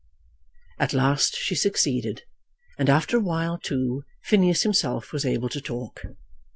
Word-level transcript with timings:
At 0.79 0.93
last 0.93 1.35
she 1.35 1.53
succeeded; 1.53 2.23
and 2.79 2.89
after 2.89 3.17
a 3.17 3.19
while, 3.19 3.59
too, 3.59 4.03
Phineas 4.23 4.63
himself 4.63 5.13
was 5.13 5.27
able 5.27 5.49
to 5.49 5.61
talk. 5.61 6.01